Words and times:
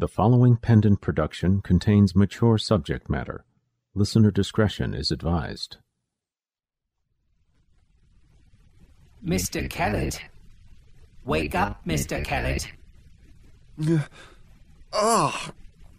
The 0.00 0.08
following 0.08 0.56
pendant 0.56 1.02
production 1.02 1.60
contains 1.60 2.16
mature 2.16 2.56
subject 2.56 3.10
matter. 3.10 3.44
Listener 3.94 4.30
discretion 4.30 4.94
is 4.94 5.10
advised. 5.10 5.76
Mr. 9.22 9.68
Kellett. 9.68 10.22
Wake 11.26 11.54
up, 11.54 11.84
Mr. 11.86 12.24
Kellett. 12.24 12.72
Oh, 14.90 15.50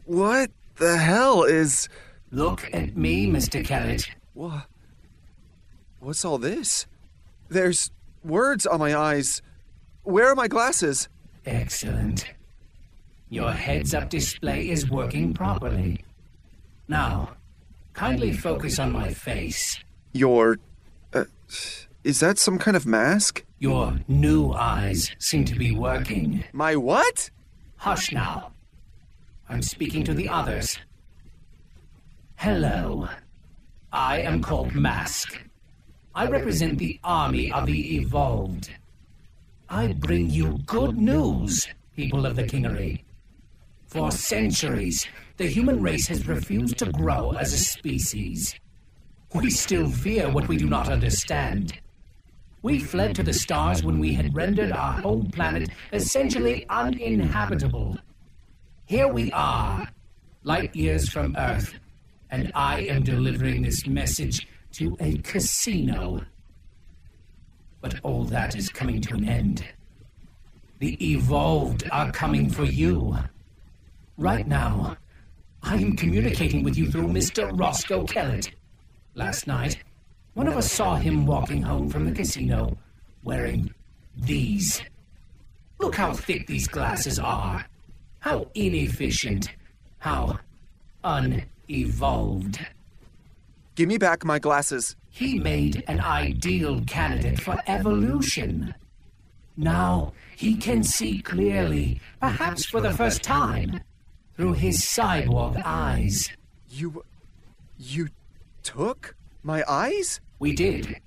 what 0.06 0.50
the 0.78 0.98
hell 0.98 1.44
is. 1.44 1.88
Look 2.32 2.68
at 2.74 2.98
me, 2.98 3.28
Mr. 3.28 3.64
Kellett. 3.64 4.10
What? 4.34 4.66
What's 6.00 6.26
all 6.26 6.40
this? 6.40 6.88
There's 7.50 7.92
words 8.24 8.66
on 8.66 8.80
my 8.80 8.96
eyes. 8.96 9.44
Where 10.02 10.32
are 10.32 10.36
my 10.36 10.48
glasses? 10.48 11.08
Excellent. 11.46 12.26
Your 13.32 13.54
heads 13.54 13.94
up 13.94 14.10
display 14.10 14.68
is 14.68 14.90
working 14.90 15.34
properly. 15.34 16.04
Now, 16.90 17.30
kindly 17.94 18.34
focus 18.34 18.78
on 18.78 18.92
my 18.92 19.14
face. 19.14 19.80
Your. 20.12 20.58
Uh, 21.14 21.24
is 22.04 22.20
that 22.20 22.38
some 22.38 22.60
kind 22.60 22.76
of 22.76 22.86
mask? 22.86 23.46
Your 23.58 24.02
new 24.10 24.52
eyes 24.52 25.16
seem 25.18 25.46
to 25.46 25.56
be 25.56 25.72
working. 25.72 26.44
My 26.52 26.76
what? 26.76 27.30
Hush 27.78 28.12
now. 28.12 28.52
I'm 29.48 29.62
speaking 29.62 30.04
to 30.04 30.14
the 30.14 30.28
others. 30.28 30.78
Hello. 32.36 33.08
I 33.94 34.20
am 34.20 34.42
called 34.42 34.76
Masque. 34.76 35.42
I 36.14 36.26
represent 36.26 36.80
the 36.80 37.00
army 37.02 37.50
of 37.50 37.66
the 37.66 37.96
evolved. 37.96 38.72
I 39.70 39.94
bring 39.94 40.30
you 40.30 40.60
good 40.66 40.98
news, 40.98 41.70
people 41.96 42.26
of 42.26 42.36
the 42.36 42.44
Kingery. 42.44 43.04
For 43.92 44.10
centuries, 44.10 45.06
the 45.36 45.48
human 45.48 45.82
race 45.82 46.08
has 46.08 46.26
refused 46.26 46.78
to 46.78 46.90
grow 46.94 47.34
as 47.34 47.52
a 47.52 47.58
species. 47.58 48.56
We 49.36 49.50
still 49.50 49.92
fear 49.92 50.32
what 50.32 50.48
we 50.48 50.56
do 50.56 50.70
not 50.70 50.88
understand. 50.88 51.78
We 52.62 52.80
fled 52.80 53.16
to 53.16 53.24
the 53.24 53.34
stars 53.34 53.84
when 53.84 54.00
we 54.00 54.14
had 54.14 54.34
rendered 54.34 54.72
our 54.72 54.94
home 55.02 55.30
planet 55.30 55.72
essentially 55.92 56.66
uninhabitable. 56.70 57.98
Here 58.86 59.10
we 59.10 59.30
are, 59.34 59.90
light 60.44 60.74
years 60.74 61.10
from 61.10 61.36
Earth, 61.38 61.74
and 62.30 62.50
I 62.56 62.84
am 62.84 63.04
delivering 63.04 63.64
this 63.64 63.86
message 63.86 64.48
to 64.72 64.96
a 65.02 65.18
casino. 65.18 66.22
But 67.82 68.00
all 68.04 68.24
that 68.24 68.56
is 68.56 68.70
coming 68.70 69.02
to 69.02 69.16
an 69.16 69.28
end. 69.28 69.66
The 70.80 70.96
evolved 71.14 71.90
are 71.92 72.10
coming 72.14 72.50
for 72.50 72.64
you. 72.64 73.18
Right 74.18 74.48
now, 74.48 74.98
I 75.64 75.76
am 75.76 75.96
communicating 75.96 76.64
with 76.64 76.78
you 76.78 76.92
through 76.92 77.08
Mr. 77.08 77.58
Roscoe 77.58 78.04
Kellett. 78.06 78.52
Last 79.16 79.48
night, 79.48 79.78
one 80.34 80.48
of 80.48 80.58
us 80.58 80.72
saw 80.72 80.96
him 80.96 81.26
walking 81.26 81.62
home 81.62 81.90
from 81.90 82.06
the 82.06 82.12
casino 82.12 82.78
wearing 83.24 83.74
these. 84.16 84.82
Look 85.80 85.96
how 85.96 86.14
thick 86.14 86.48
these 86.48 86.68
glasses 86.68 87.20
are. 87.20 87.66
How 88.20 88.48
inefficient. 88.54 89.50
How 90.00 90.40
unevolved. 91.04 92.60
Give 93.76 93.88
me 93.88 93.98
back 93.98 94.24
my 94.24 94.40
glasses. 94.40 94.96
He 95.10 95.40
made 95.40 95.84
an 95.88 96.00
ideal 96.00 96.82
candidate 96.86 97.40
for 97.40 97.58
evolution. 97.68 98.76
Now 99.58 100.14
he 100.36 100.56
can 100.56 100.84
see 100.84 101.22
clearly, 101.22 102.00
perhaps 102.20 102.66
for 102.66 102.82
the 102.82 102.92
first 102.92 103.24
time, 103.24 103.82
through 104.42 104.54
his 104.54 104.84
sidewalk 104.84 105.56
eyes. 105.64 106.32
You. 106.68 107.06
You 107.78 108.10
took 108.64 109.16
my 109.44 109.64
eyes? 109.70 110.20
We 110.40 110.56
did. 110.56 111.00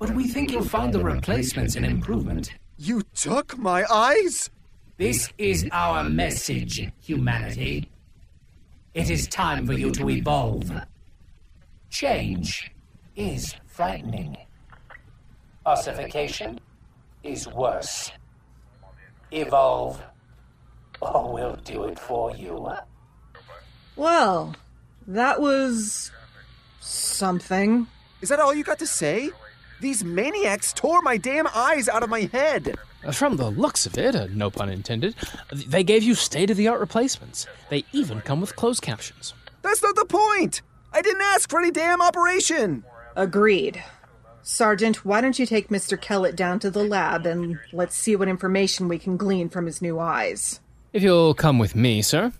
But 0.00 0.10
we 0.10 0.26
think 0.26 0.50
you'll 0.50 0.64
find 0.64 0.92
the 0.92 0.98
replacements 0.98 1.76
an 1.76 1.84
improvement. 1.84 2.52
You 2.76 3.02
took 3.14 3.56
my 3.56 3.84
eyes? 3.88 4.50
This 4.96 5.32
is 5.38 5.68
our 5.70 6.02
message, 6.02 6.90
humanity. 7.00 7.88
It 8.92 9.08
is 9.08 9.28
time 9.28 9.68
for 9.68 9.74
you 9.74 9.92
to 9.92 10.10
evolve. 10.10 10.72
Change 11.90 12.72
is 13.14 13.54
frightening. 13.66 14.36
Ossification 15.64 16.58
is 17.22 17.46
worse. 17.46 18.10
Evolve, 19.30 20.02
or 21.00 21.32
we'll 21.32 21.56
do 21.56 21.84
it 21.84 21.98
for 21.98 22.34
you. 22.36 22.68
Well, 23.96 24.54
that 25.06 25.40
was. 25.40 26.10
something. 26.80 27.86
Is 28.20 28.28
that 28.28 28.40
all 28.40 28.54
you 28.54 28.64
got 28.64 28.78
to 28.78 28.86
say? 28.86 29.30
These 29.80 30.04
maniacs 30.04 30.72
tore 30.72 31.02
my 31.02 31.16
damn 31.16 31.46
eyes 31.54 31.88
out 31.88 32.02
of 32.02 32.08
my 32.10 32.22
head. 32.32 32.76
From 33.12 33.36
the 33.36 33.50
looks 33.50 33.84
of 33.84 33.98
it, 33.98 34.14
uh, 34.16 34.28
no 34.30 34.50
pun 34.50 34.70
intended, 34.70 35.14
they 35.52 35.84
gave 35.84 36.02
you 36.02 36.14
state 36.14 36.48
of 36.50 36.56
the 36.56 36.68
art 36.68 36.80
replacements. 36.80 37.46
They 37.68 37.84
even 37.92 38.22
come 38.22 38.40
with 38.40 38.56
closed 38.56 38.80
captions. 38.82 39.34
That's 39.60 39.82
not 39.82 39.94
the 39.94 40.06
point! 40.06 40.62
I 40.92 41.02
didn't 41.02 41.20
ask 41.22 41.50
for 41.50 41.58
any 41.58 41.70
damn 41.70 42.00
operation! 42.00 42.84
Agreed. 43.14 43.82
Sergeant, 44.42 45.04
why 45.04 45.20
don't 45.20 45.38
you 45.38 45.44
take 45.44 45.68
Mr. 45.68 46.00
Kellett 46.00 46.36
down 46.36 46.58
to 46.60 46.70
the 46.70 46.84
lab 46.84 47.26
and 47.26 47.58
let's 47.72 47.96
see 47.96 48.16
what 48.16 48.28
information 48.28 48.88
we 48.88 48.98
can 48.98 49.16
glean 49.18 49.48
from 49.50 49.66
his 49.66 49.82
new 49.82 49.98
eyes? 49.98 50.60
If 50.94 51.02
you'll 51.02 51.34
come 51.34 51.58
with 51.58 51.74
me, 51.74 52.02
sir. 52.02 52.32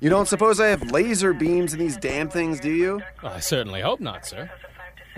You 0.00 0.08
don't 0.08 0.26
suppose 0.26 0.58
I 0.58 0.68
have 0.68 0.90
laser 0.90 1.34
beams 1.34 1.74
in 1.74 1.78
these 1.78 1.98
damn 1.98 2.30
things, 2.30 2.58
do 2.58 2.70
you? 2.70 3.02
I 3.22 3.40
certainly 3.40 3.82
hope 3.82 4.00
not, 4.00 4.24
sir. 4.24 4.50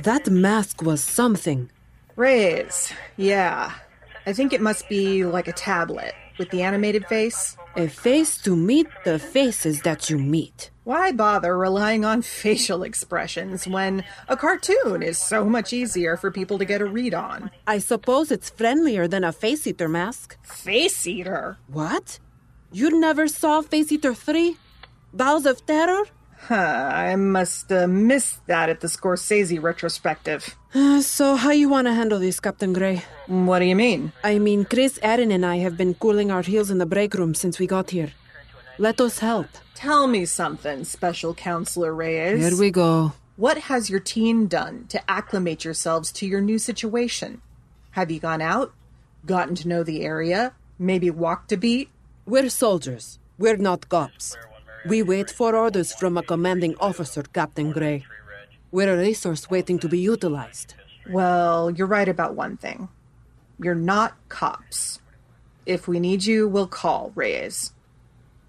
That 0.01 0.29
mask 0.29 0.83
was 0.83 1.01
something. 1.01 1.71
Rays. 2.17 2.93
Yeah. 3.17 3.75
I 4.27 4.33
think 4.33 4.53
it 4.53 4.61
must 4.61 4.89
be 4.89 5.25
like 5.25 5.47
a 5.47 5.53
tablet 5.53 6.15
with 6.37 6.51
the 6.51 6.63
animated 6.63 7.07
face. 7.07 7.57
A 7.78 7.87
face 7.87 8.37
to 8.39 8.56
meet 8.56 8.89
the 9.05 9.21
faces 9.21 9.83
that 9.83 10.11
you 10.11 10.19
meet. 10.19 10.72
Why 10.83 11.12
bother 11.12 11.56
relying 11.56 12.05
on 12.05 12.22
facial 12.22 12.83
expressions 12.83 13.69
when 13.69 14.03
a 14.27 14.37
cartoon 14.37 15.00
is 15.00 15.16
so 15.16 15.44
much 15.44 15.72
easier 15.72 16.17
for 16.17 16.33
people 16.33 16.59
to 16.59 16.65
get 16.65 16.81
a 16.81 16.87
read 16.87 17.15
on? 17.15 17.53
I 17.69 17.78
suppose 17.78 18.33
it's 18.33 18.50
friendlier 18.50 19.06
than 19.06 19.22
a 19.22 19.31
face 19.31 19.65
eater 19.65 19.88
mask. 19.88 20.37
Face 20.43 21.06
eater? 21.06 21.59
What? 21.69 22.19
You 22.72 22.99
never 22.99 23.28
saw 23.28 23.62
Face 23.62 23.93
Eater 23.93 24.12
3? 24.12 24.56
Dolls 25.15 25.47
of 25.47 25.65
Terror? 25.65 26.03
Huh, 26.49 26.91
I 26.93 27.15
must 27.15 27.71
have 27.71 27.91
missed 27.91 28.44
that 28.49 28.71
at 28.71 28.81
the 28.81 28.88
Scorsese 28.88 29.62
retrospective. 29.62 30.56
Uh, 30.75 31.01
so, 31.01 31.34
how 31.37 31.51
you 31.51 31.69
want 31.69 31.87
to 31.87 31.95
handle 31.95 32.19
this, 32.19 32.41
Captain 32.41 32.75
Gray? 32.75 33.03
What 33.27 33.61
do 33.61 33.65
you 33.65 33.75
mean? 33.77 34.12
I 34.23 34.39
mean, 34.39 34.67
Chris, 34.67 34.99
Aaron, 35.03 35.31
and 35.33 35.45
I 35.47 35.56
have 35.56 35.79
been 35.79 35.95
cooling 35.95 36.31
our 36.31 36.43
heels 36.43 36.71
in 36.71 36.77
the 36.77 36.84
break 36.84 37.15
room 37.15 37.34
since 37.34 37.59
we 37.59 37.67
got 37.67 37.91
here. 37.91 38.12
Let 38.77 39.01
us 39.01 39.21
help. 39.21 39.47
Tell 39.75 40.06
me 40.06 40.27
something, 40.27 40.84
Special 40.84 41.34
Counselor 41.34 41.95
Reyes. 41.95 42.47
Here 42.47 42.59
we 42.59 42.71
go. 42.71 43.12
What 43.37 43.56
has 43.73 43.89
your 43.89 44.01
team 44.01 44.47
done 44.47 44.87
to 44.91 45.01
acclimate 45.11 45.65
yourselves 45.65 46.12
to 46.12 46.27
your 46.27 46.43
new 46.43 46.59
situation? 46.59 47.41
Have 47.93 48.11
you 48.11 48.21
gone 48.21 48.43
out, 48.43 48.73
gotten 49.25 49.55
to 49.56 49.69
know 49.69 49.83
the 49.83 50.03
area, 50.03 50.53
maybe 50.79 51.11
walked 51.11 51.50
a 51.53 51.56
beat? 51.56 51.89
We're 52.27 52.50
soldiers. 52.50 53.19
We're 53.39 53.56
not 53.56 53.89
cops. 53.89 54.37
We 54.87 55.03
wait 55.03 55.31
for 55.31 55.56
orders 55.56 55.95
from 55.95 56.19
a 56.19 56.23
commanding 56.23 56.75
officer, 56.79 57.23
Captain 57.23 57.73
Gray. 57.73 58.05
We're 58.71 58.95
a 58.95 58.99
resource 58.99 59.49
waiting 59.49 59.79
to 59.79 59.89
be 59.89 59.99
utilized. 59.99 60.75
Well, 61.11 61.71
you're 61.71 61.87
right 61.87 62.09
about 62.09 62.34
one 62.34 62.56
thing. 62.59 62.89
You're 63.59 63.75
not 63.75 64.15
cops. 64.29 65.01
If 65.65 65.89
we 65.89 66.01
need 66.01 66.25
you, 66.25 66.49
we'll 66.49 66.67
call, 66.67 67.12
Reyes. 67.15 67.73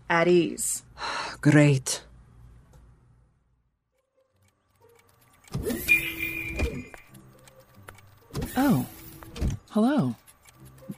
At 0.09 0.27
ease. 0.27 0.83
Great. 1.41 2.03
Oh, 8.57 8.85
hello, 9.69 10.15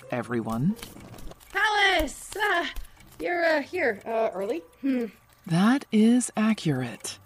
everyone. 0.09 0.75
Alice! 1.53 2.31
Uh, 2.35 2.65
you're 3.19 3.45
uh, 3.45 3.61
here 3.61 4.01
uh, 4.05 4.29
early. 4.33 4.61
Hmm. 4.81 5.05
That 5.45 5.85
is 5.91 6.31
accurate. 6.35 7.19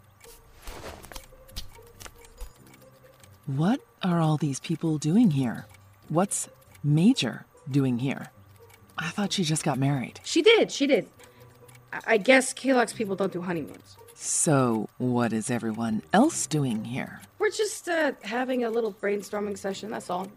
What 3.46 3.80
are 4.02 4.20
all 4.20 4.38
these 4.38 4.60
people 4.60 4.98
doing 4.98 5.30
here? 5.32 5.68
What's 6.10 6.50
Major 6.84 7.46
doing 7.70 8.00
here? 8.00 8.32
I 8.98 9.10
thought 9.10 9.34
she 9.34 9.44
just 9.44 9.64
got 9.64 9.78
married. 9.78 10.20
She 10.24 10.42
did, 10.42 10.72
she 10.72 10.88
did. 10.88 11.08
I, 11.94 12.00
I 12.08 12.18
guess 12.18 12.56
Kalox 12.56 12.96
people 12.96 13.16
don't 13.16 13.32
do 13.32 13.42
honeymoons. 13.44 13.98
So, 14.16 14.90
what 14.98 15.32
is 15.32 15.52
everyone 15.52 16.02
else 16.12 16.48
doing 16.48 16.86
here? 16.86 17.22
We're 17.38 17.52
just 17.52 17.88
uh, 17.88 18.14
having 18.24 18.64
a 18.64 18.70
little 18.72 18.94
brainstorming 18.94 19.58
session, 19.60 19.92
that's 19.92 20.10
all. 20.10 20.28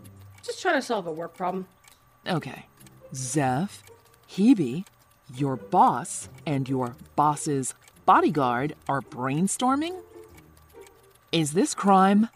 Just 0.42 0.60
trying 0.60 0.74
to 0.74 0.82
solve 0.82 1.06
a 1.06 1.12
work 1.12 1.34
problem. 1.34 1.66
Okay. 2.26 2.66
Zeph, 3.14 3.84
Hebe, 4.28 4.84
your 5.34 5.56
boss 5.56 6.28
and 6.44 6.68
your 6.68 6.94
boss's 7.16 7.72
bodyguard 8.04 8.74
are 8.86 9.00
brainstorming? 9.00 10.02
Is 11.32 11.52
this 11.52 11.74
crime? 11.74 12.28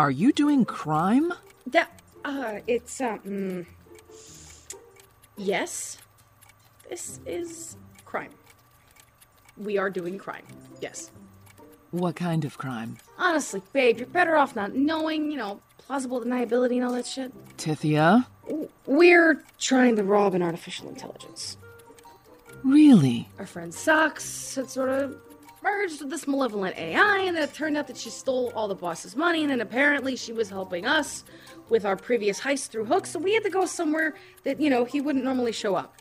Are 0.00 0.10
you 0.10 0.32
doing 0.32 0.64
crime? 0.64 1.30
That, 1.66 2.00
uh, 2.24 2.60
it's, 2.66 3.02
um, 3.02 3.66
yes. 5.36 5.98
This 6.88 7.20
is 7.26 7.76
crime. 8.06 8.30
We 9.58 9.76
are 9.76 9.90
doing 9.90 10.16
crime. 10.16 10.44
Yes. 10.80 11.10
What 11.90 12.16
kind 12.16 12.46
of 12.46 12.56
crime? 12.56 12.96
Honestly, 13.18 13.60
babe, 13.74 13.98
you're 13.98 14.06
better 14.06 14.38
off 14.38 14.56
not 14.56 14.74
knowing, 14.74 15.30
you 15.30 15.36
know, 15.36 15.60
plausible 15.76 16.18
deniability 16.22 16.76
and 16.76 16.84
all 16.84 16.92
that 16.92 17.06
shit. 17.06 17.30
Tithia? 17.58 18.24
We're 18.86 19.44
trying 19.58 19.96
to 19.96 20.02
rob 20.02 20.32
an 20.34 20.40
artificial 20.40 20.88
intelligence. 20.88 21.58
Really? 22.64 23.28
Our 23.38 23.44
friend 23.44 23.74
Sox 23.74 24.54
had 24.54 24.70
sort 24.70 24.88
of 24.88 25.20
merged 25.62 26.00
with 26.00 26.10
this 26.10 26.26
malevolent 26.26 26.76
AI, 26.76 27.18
and 27.18 27.36
then 27.36 27.42
it 27.42 27.54
turned 27.54 27.76
out 27.76 27.86
that 27.86 27.96
she 27.96 28.10
stole 28.10 28.52
all 28.54 28.68
the 28.68 28.74
boss's 28.74 29.16
money, 29.16 29.42
and 29.42 29.50
then 29.50 29.60
apparently 29.60 30.16
she 30.16 30.32
was 30.32 30.48
helping 30.48 30.86
us 30.86 31.24
with 31.68 31.84
our 31.84 31.96
previous 31.96 32.40
heist 32.40 32.68
through 32.68 32.84
Hook, 32.86 33.06
so 33.06 33.18
we 33.18 33.34
had 33.34 33.44
to 33.44 33.50
go 33.50 33.66
somewhere 33.66 34.14
that, 34.44 34.60
you 34.60 34.70
know, 34.70 34.84
he 34.84 35.00
wouldn't 35.00 35.24
normally 35.24 35.52
show 35.52 35.74
up. 35.74 35.96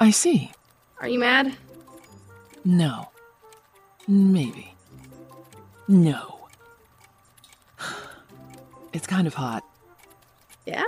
I 0.00 0.10
see. 0.10 0.52
Are 1.00 1.08
you 1.08 1.18
mad? 1.18 1.56
No. 2.64 3.08
Maybe. 4.06 4.74
No. 5.88 6.48
It's 8.92 9.08
kind 9.08 9.26
of 9.26 9.34
hot. 9.34 9.64
Yeah? 10.66 10.84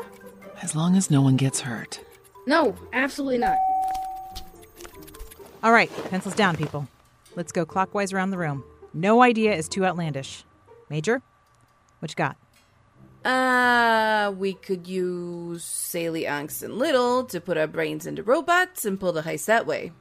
As 0.62 0.76
long 0.76 0.96
as 0.96 1.10
no 1.10 1.20
one 1.20 1.36
gets 1.36 1.60
hurt. 1.60 2.00
No, 2.46 2.76
absolutely 2.92 3.38
not. 3.38 3.56
All 5.64 5.72
right, 5.72 5.90
pencils 6.08 6.36
down, 6.36 6.56
people. 6.56 6.86
Let's 7.36 7.52
go 7.52 7.64
clockwise 7.66 8.12
around 8.12 8.30
the 8.30 8.38
room. 8.38 8.64
No 8.94 9.22
idea 9.22 9.54
is 9.54 9.68
too 9.68 9.84
outlandish. 9.84 10.44
Major, 10.88 11.22
what 11.98 12.10
you 12.10 12.16
got? 12.16 12.36
Uh, 13.24 14.32
we 14.32 14.54
could 14.54 14.86
use 14.86 15.64
Saley, 15.64 16.22
Angst, 16.22 16.62
and 16.62 16.78
Little 16.78 17.24
to 17.24 17.40
put 17.40 17.58
our 17.58 17.66
brains 17.66 18.06
into 18.06 18.22
robots 18.22 18.84
and 18.84 18.98
pull 18.98 19.12
the 19.12 19.22
heist 19.22 19.44
that 19.46 19.66
way. 19.66 19.92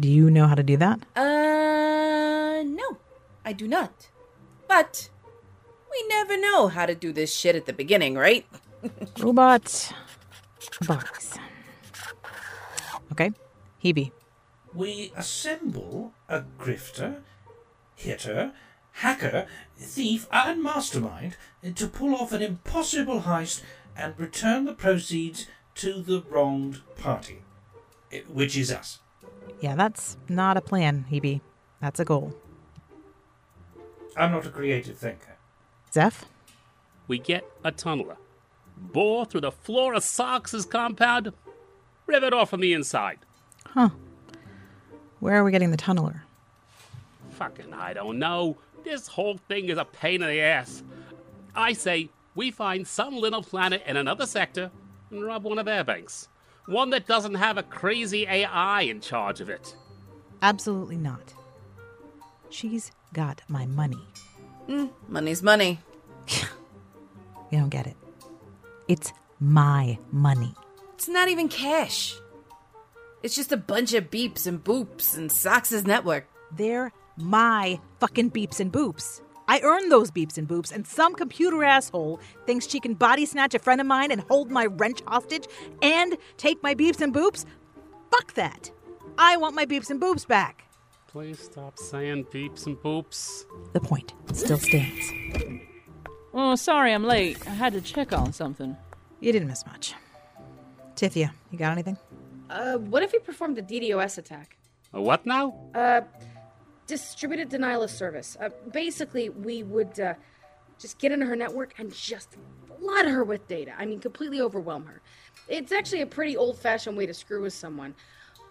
Do 0.00 0.08
you 0.08 0.30
know 0.30 0.48
how 0.48 0.54
to 0.54 0.62
do 0.62 0.76
that? 0.78 1.00
Uh, 1.14 2.62
no, 2.64 2.98
I 3.44 3.52
do 3.52 3.68
not. 3.68 4.08
But 4.66 5.10
we 5.90 6.04
never 6.08 6.36
know 6.40 6.68
how 6.68 6.86
to 6.86 6.94
do 6.94 7.12
this 7.12 7.32
shit 7.32 7.54
at 7.54 7.66
the 7.66 7.72
beginning, 7.72 8.16
right? 8.16 8.46
Robot 9.20 9.92
box. 10.86 11.38
Okay, 13.12 13.30
Hebe. 13.82 14.10
We 14.74 15.12
assemble 15.16 16.12
a 16.28 16.42
grifter, 16.58 17.22
hitter, 17.94 18.52
hacker, 18.92 19.46
thief, 19.76 20.26
and 20.32 20.62
mastermind 20.62 21.36
to 21.74 21.86
pull 21.86 22.14
off 22.14 22.32
an 22.32 22.42
impossible 22.42 23.22
heist 23.22 23.62
and 23.96 24.18
return 24.18 24.64
the 24.64 24.72
proceeds 24.74 25.46
to 25.76 26.02
the 26.02 26.22
wronged 26.28 26.80
party, 26.96 27.42
eh, 28.12 28.22
which 28.28 28.56
is 28.56 28.72
us. 28.72 29.00
Yeah, 29.60 29.76
that's 29.76 30.16
not 30.28 30.56
a 30.56 30.60
plan, 30.60 31.06
Hebe. 31.10 31.40
That's 31.80 32.00
a 32.00 32.04
goal. 32.04 32.34
I'm 34.16 34.32
not 34.32 34.46
a 34.46 34.50
creative 34.50 34.98
thinker. 34.98 35.36
Zeph? 35.92 36.24
We 37.06 37.18
get 37.18 37.44
a 37.62 37.70
tunneler, 37.70 38.16
bore 38.76 39.24
through 39.26 39.42
the 39.42 39.52
floor 39.52 39.94
of 39.94 40.02
Sox's 40.02 40.64
compound, 40.64 41.32
rivet 42.06 42.32
off 42.32 42.50
from 42.50 42.60
the 42.60 42.72
inside. 42.72 43.18
Huh. 43.66 43.90
Where 45.24 45.36
are 45.36 45.44
we 45.44 45.52
getting 45.52 45.70
the 45.70 45.78
tunneler? 45.78 46.20
Fucking, 47.30 47.72
I 47.72 47.94
don't 47.94 48.18
know. 48.18 48.58
This 48.84 49.08
whole 49.08 49.38
thing 49.38 49.70
is 49.70 49.78
a 49.78 49.86
pain 49.86 50.20
in 50.20 50.28
the 50.28 50.40
ass. 50.42 50.82
I 51.54 51.72
say 51.72 52.10
we 52.34 52.50
find 52.50 52.86
some 52.86 53.16
little 53.16 53.42
planet 53.42 53.82
in 53.86 53.96
another 53.96 54.26
sector 54.26 54.70
and 55.10 55.24
rob 55.24 55.44
one 55.44 55.58
of 55.58 55.64
their 55.64 55.82
banks. 55.82 56.28
One 56.66 56.90
that 56.90 57.06
doesn't 57.06 57.36
have 57.36 57.56
a 57.56 57.62
crazy 57.62 58.26
AI 58.26 58.82
in 58.82 59.00
charge 59.00 59.40
of 59.40 59.48
it. 59.48 59.74
Absolutely 60.42 60.98
not. 60.98 61.32
She's 62.50 62.92
got 63.14 63.40
my 63.48 63.64
money. 63.64 64.04
Mm, 64.68 64.90
money's 65.08 65.42
money. 65.42 65.78
You 67.50 67.60
don't 67.60 67.68
get 67.68 67.86
it. 67.86 67.96
It's 68.88 69.12
my 69.38 69.96
money. 70.10 70.54
It's 70.94 71.08
not 71.08 71.28
even 71.28 71.48
cash. 71.48 72.16
It's 73.24 73.34
just 73.34 73.52
a 73.52 73.56
bunch 73.56 73.94
of 73.94 74.10
beeps 74.10 74.46
and 74.46 74.62
boops 74.62 75.16
and 75.16 75.32
Sox's 75.32 75.86
network. 75.86 76.28
They're 76.54 76.92
my 77.16 77.80
fucking 77.98 78.32
beeps 78.32 78.60
and 78.60 78.70
boops. 78.70 79.22
I 79.48 79.60
earned 79.60 79.90
those 79.90 80.10
beeps 80.10 80.36
and 80.36 80.46
boops, 80.46 80.70
and 80.70 80.86
some 80.86 81.14
computer 81.14 81.64
asshole 81.64 82.20
thinks 82.44 82.68
she 82.68 82.80
can 82.80 82.92
body 82.92 83.24
snatch 83.24 83.54
a 83.54 83.58
friend 83.58 83.80
of 83.80 83.86
mine 83.86 84.12
and 84.12 84.20
hold 84.20 84.50
my 84.50 84.66
wrench 84.66 85.00
hostage 85.06 85.46
and 85.80 86.18
take 86.36 86.62
my 86.62 86.74
beeps 86.74 87.00
and 87.00 87.14
boops? 87.14 87.46
Fuck 88.10 88.34
that. 88.34 88.70
I 89.16 89.38
want 89.38 89.56
my 89.56 89.64
beeps 89.64 89.88
and 89.88 89.98
boops 89.98 90.28
back. 90.28 90.66
Please 91.06 91.38
stop 91.38 91.78
saying 91.78 92.26
beeps 92.26 92.66
and 92.66 92.76
boops. 92.76 93.46
The 93.72 93.80
point 93.80 94.12
still 94.34 94.58
stands. 94.58 95.10
Oh, 96.34 96.56
sorry 96.56 96.92
I'm 96.92 97.04
late. 97.04 97.38
I 97.46 97.54
had 97.54 97.72
to 97.72 97.80
check 97.80 98.12
on 98.12 98.34
something. 98.34 98.76
You 99.20 99.32
didn't 99.32 99.48
miss 99.48 99.64
much. 99.64 99.94
Tithia, 100.94 101.32
you 101.50 101.56
got 101.56 101.72
anything? 101.72 101.96
Uh, 102.54 102.78
what 102.78 103.02
if 103.02 103.12
we 103.12 103.18
performed 103.18 103.58
a 103.58 103.62
DDoS 103.62 104.16
attack? 104.16 104.56
A 104.92 105.02
what 105.02 105.26
now? 105.26 105.70
Uh, 105.74 106.02
distributed 106.86 107.48
denial 107.48 107.82
of 107.82 107.90
service. 107.90 108.36
Uh, 108.40 108.48
basically, 108.72 109.28
we 109.28 109.64
would 109.64 109.98
uh, 109.98 110.14
just 110.78 111.00
get 111.00 111.10
into 111.10 111.26
her 111.26 111.34
network 111.34 111.74
and 111.78 111.92
just 111.92 112.36
flood 112.78 113.06
her 113.06 113.24
with 113.24 113.48
data. 113.48 113.72
I 113.76 113.86
mean, 113.86 113.98
completely 113.98 114.40
overwhelm 114.40 114.86
her. 114.86 115.02
It's 115.48 115.72
actually 115.72 116.02
a 116.02 116.06
pretty 116.06 116.36
old 116.36 116.56
fashioned 116.56 116.96
way 116.96 117.06
to 117.06 117.14
screw 117.14 117.42
with 117.42 117.52
someone. 117.52 117.92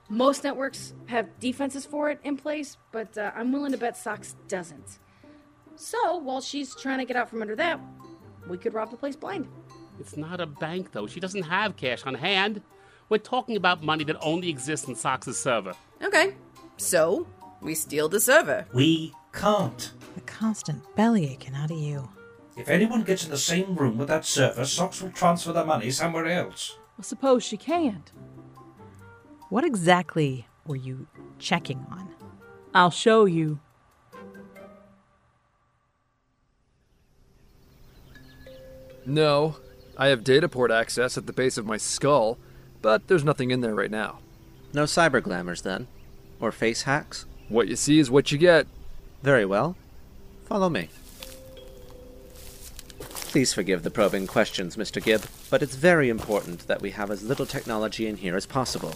Most 0.09 0.43
networks 0.43 0.93
have 1.05 1.39
defenses 1.39 1.85
for 1.85 2.09
it 2.09 2.19
in 2.25 2.35
place, 2.35 2.75
but 2.91 3.17
uh, 3.17 3.31
I'm 3.33 3.53
willing 3.53 3.71
to 3.71 3.77
bet 3.77 3.95
Sox 3.95 4.35
doesn't. 4.49 4.99
So, 5.77 6.17
while 6.17 6.41
she's 6.41 6.75
trying 6.75 6.99
to 6.99 7.05
get 7.05 7.15
out 7.15 7.29
from 7.29 7.41
under 7.41 7.55
that, 7.55 7.79
we 8.49 8.57
could 8.57 8.73
rob 8.73 8.91
the 8.91 8.97
place 8.97 9.15
blind. 9.15 9.47
It's 9.97 10.17
not 10.17 10.41
a 10.41 10.45
bank, 10.45 10.91
though. 10.91 11.07
She 11.07 11.21
doesn't 11.21 11.43
have 11.43 11.77
cash 11.77 12.03
on 12.05 12.15
hand. 12.15 12.61
We're 13.09 13.17
talking 13.17 13.55
about 13.55 13.83
money 13.83 14.03
that 14.05 14.17
only 14.21 14.49
exists 14.49 14.87
in 14.87 14.95
Sox's 14.95 15.37
server. 15.37 15.75
Okay, 16.01 16.33
so 16.77 17.27
we 17.61 17.75
steal 17.75 18.09
the 18.09 18.19
server. 18.19 18.65
We 18.73 19.13
can't. 19.33 19.91
The 20.15 20.21
constant 20.21 20.83
belly 20.95 21.29
aching 21.29 21.55
out 21.55 21.71
of 21.71 21.77
you. 21.77 22.09
If 22.55 22.69
anyone 22.69 23.03
gets 23.03 23.25
in 23.25 23.31
the 23.31 23.37
same 23.37 23.75
room 23.75 23.97
with 23.97 24.07
that 24.09 24.25
server, 24.25 24.65
Sox 24.65 25.01
will 25.01 25.11
transfer 25.11 25.51
the 25.53 25.65
money 25.65 25.89
somewhere 25.89 26.27
else. 26.27 26.77
Well, 26.97 27.03
suppose 27.03 27.43
she 27.43 27.57
can't. 27.57 28.11
What 29.49 29.63
exactly 29.63 30.47
were 30.65 30.75
you 30.75 31.07
checking 31.39 31.85
on? 31.91 32.09
I'll 32.73 32.91
show 32.91 33.25
you. 33.25 33.59
No, 39.05 39.57
I 39.97 40.07
have 40.07 40.23
data 40.23 40.47
port 40.47 40.71
access 40.71 41.17
at 41.17 41.27
the 41.27 41.33
base 41.33 41.57
of 41.57 41.65
my 41.65 41.77
skull, 41.77 42.37
but 42.83 43.07
there's 43.07 43.23
nothing 43.23 43.49
in 43.49 43.61
there 43.61 43.73
right 43.73 43.89
now. 43.89 44.19
No 44.73 44.83
cyber 44.83 45.23
glamours 45.23 45.63
then? 45.63 45.87
Or 46.39 46.51
face 46.51 46.83
hacks? 46.83 47.25
What 47.49 47.67
you 47.67 47.75
see 47.75 47.97
is 47.97 48.11
what 48.11 48.31
you 48.31 48.37
get. 48.37 48.67
Very 49.23 49.45
well. 49.45 49.75
Follow 50.45 50.69
me. 50.69 50.89
Please 52.99 53.53
forgive 53.53 53.81
the 53.81 53.89
probing 53.89 54.27
questions, 54.27 54.75
Mr. 54.75 55.03
Gib, 55.03 55.23
but 55.49 55.63
it's 55.63 55.75
very 55.75 56.09
important 56.09 56.67
that 56.67 56.81
we 56.81 56.91
have 56.91 57.09
as 57.09 57.23
little 57.23 57.47
technology 57.47 58.05
in 58.05 58.17
here 58.17 58.35
as 58.35 58.45
possible. 58.45 58.93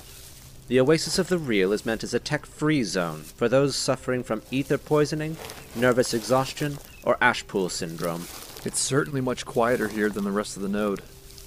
The 0.67 0.81
Oasis 0.81 1.17
of 1.17 1.29
the 1.29 1.39
Real 1.39 1.71
is 1.71 1.85
meant 1.85 2.03
as 2.03 2.13
a 2.13 2.19
tech 2.19 2.45
free 2.45 2.83
zone 2.83 3.21
for 3.21 3.47
those 3.47 3.75
suffering 3.75 4.21
from 4.21 4.41
ether 4.51 4.77
poisoning, 4.77 5.37
nervous 5.75 6.13
exhaustion, 6.13 6.77
or 7.03 7.17
ash 7.21 7.47
pool 7.47 7.69
syndrome. 7.69 8.27
It's 8.65 8.79
certainly 8.79 9.21
much 9.21 9.45
quieter 9.45 9.87
here 9.87 10.09
than 10.09 10.25
the 10.25 10.31
rest 10.31 10.57
of 10.57 10.61
the 10.61 10.69
node. 10.69 11.01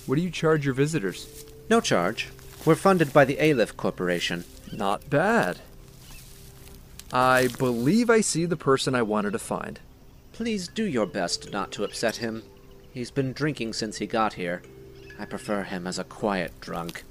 What 0.07 0.17
do 0.17 0.23
you 0.23 0.31
charge 0.31 0.65
your 0.65 0.75
visitors? 0.75 1.45
No 1.71 1.81
charge. 1.81 2.29
We're 2.67 2.75
funded 2.75 3.13
by 3.13 3.25
the 3.25 3.39
Aleph 3.41 3.77
Corporation. 3.77 4.45
Not 4.73 5.09
bad. 5.09 5.61
I 7.13 7.47
believe 7.59 8.11
I 8.11 8.23
see 8.23 8.45
the 8.45 8.57
person 8.57 8.97
I 8.97 9.03
wanted 9.03 9.35
to 9.35 9.39
find. 9.39 9.79
Please 10.33 10.67
do 10.67 10.83
your 10.83 11.07
best 11.07 11.53
not 11.53 11.71
to 11.73 11.85
upset 11.85 12.17
him. 12.17 12.43
He's 12.93 13.13
been 13.13 13.33
drinking 13.33 13.75
since 13.75 13.99
he 13.99 14.09
got 14.09 14.33
here. 14.33 14.63
I 15.17 15.27
prefer 15.27 15.63
him 15.63 15.87
as 15.87 15.97
a 15.97 16.03
quiet 16.05 16.61
drunk. 16.61 17.05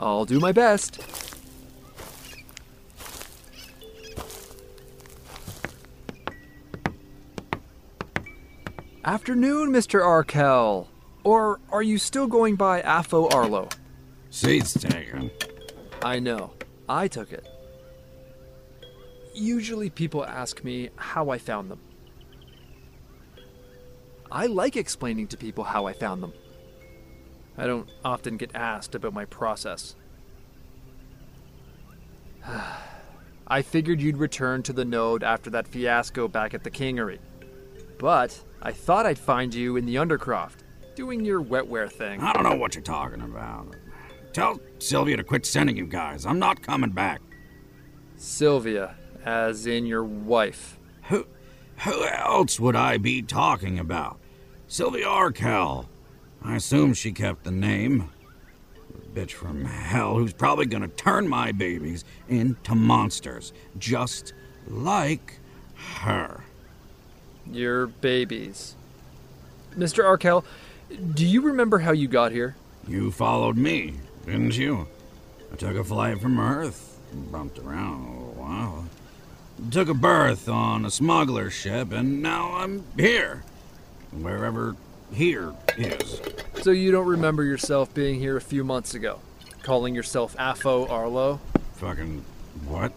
I'll 0.00 0.24
do 0.24 0.40
my 0.40 0.50
best. 0.50 0.98
Afternoon, 9.04 9.70
Mr. 9.70 10.04
Arkell. 10.04 10.88
Or 11.22 11.60
are 11.70 11.84
you 11.84 11.98
still 11.98 12.26
going 12.26 12.56
by 12.56 12.80
Afo 12.80 13.28
Arlo? 13.28 13.68
Seat's 14.32 14.72
taken. 14.72 15.30
I 16.02 16.18
know. 16.18 16.54
I 16.88 17.06
took 17.06 17.34
it. 17.34 17.46
Usually 19.34 19.90
people 19.90 20.24
ask 20.24 20.64
me 20.64 20.88
how 20.96 21.28
I 21.28 21.36
found 21.36 21.70
them. 21.70 21.80
I 24.30 24.46
like 24.46 24.74
explaining 24.74 25.26
to 25.28 25.36
people 25.36 25.64
how 25.64 25.84
I 25.84 25.92
found 25.92 26.22
them. 26.22 26.32
I 27.58 27.66
don't 27.66 27.92
often 28.06 28.38
get 28.38 28.54
asked 28.54 28.94
about 28.94 29.12
my 29.12 29.26
process. 29.26 29.96
I 33.46 33.60
figured 33.60 34.00
you'd 34.00 34.16
return 34.16 34.62
to 34.62 34.72
the 34.72 34.86
node 34.86 35.22
after 35.22 35.50
that 35.50 35.68
fiasco 35.68 36.26
back 36.26 36.54
at 36.54 36.64
the 36.64 36.70
Kingery. 36.70 37.18
But 37.98 38.42
I 38.62 38.72
thought 38.72 39.04
I'd 39.04 39.18
find 39.18 39.52
you 39.54 39.76
in 39.76 39.84
the 39.84 39.96
Undercroft, 39.96 40.60
doing 40.94 41.22
your 41.22 41.44
wetware 41.44 41.92
thing. 41.92 42.22
I 42.22 42.32
don't 42.32 42.44
know 42.44 42.56
what 42.56 42.74
you're 42.74 42.82
talking 42.82 43.20
about. 43.20 43.76
Tell 44.32 44.60
Sylvia 44.78 45.16
to 45.18 45.24
quit 45.24 45.44
sending 45.44 45.76
you 45.76 45.86
guys. 45.86 46.24
I'm 46.24 46.38
not 46.38 46.62
coming 46.62 46.90
back. 46.90 47.20
Sylvia, 48.16 48.94
as 49.24 49.66
in 49.66 49.84
your 49.84 50.04
wife. 50.04 50.78
Who, 51.08 51.26
who 51.78 52.04
else 52.06 52.58
would 52.58 52.76
I 52.76 52.96
be 52.96 53.22
talking 53.22 53.78
about? 53.78 54.18
Sylvia 54.68 55.06
Arkell. 55.06 55.88
I 56.42 56.56
assume 56.56 56.94
she 56.94 57.12
kept 57.12 57.44
the 57.44 57.50
name. 57.50 58.10
Bitch 59.12 59.32
from 59.32 59.64
hell 59.66 60.14
who's 60.14 60.32
probably 60.32 60.64
gonna 60.64 60.88
turn 60.88 61.28
my 61.28 61.52
babies 61.52 62.04
into 62.28 62.74
monsters, 62.74 63.52
just 63.78 64.32
like 64.66 65.38
her. 66.00 66.42
Your 67.50 67.88
babies. 67.88 68.76
Mr. 69.76 70.04
Arkell, 70.04 70.44
do 71.14 71.26
you 71.26 71.42
remember 71.42 71.80
how 71.80 71.92
you 71.92 72.08
got 72.08 72.32
here? 72.32 72.56
You 72.88 73.10
followed 73.10 73.56
me, 73.56 73.94
didn't 74.26 74.56
you? 74.56 74.86
I 75.52 75.56
took 75.56 75.76
a 75.76 75.84
flight 75.84 76.20
from 76.20 76.40
Earth, 76.40 76.98
bumped 77.30 77.58
around 77.58 78.06
a 78.06 78.10
little 78.10 78.34
while. 78.34 78.84
Took 79.70 79.88
a 79.88 79.94
berth 79.94 80.48
on 80.48 80.84
a 80.84 80.90
smuggler 80.90 81.50
ship, 81.50 81.92
and 81.92 82.22
now 82.22 82.52
I'm 82.54 82.84
here. 82.96 83.44
Wherever 84.12 84.76
here 85.12 85.52
is. 85.76 86.20
So 86.62 86.70
you 86.70 86.90
don't 86.90 87.06
remember 87.06 87.44
yourself 87.44 87.92
being 87.94 88.18
here 88.18 88.36
a 88.36 88.40
few 88.40 88.64
months 88.64 88.94
ago? 88.94 89.20
Calling 89.62 89.94
yourself 89.94 90.34
Afo 90.38 90.86
Arlo? 90.86 91.40
Fucking 91.74 92.24
what? 92.66 92.92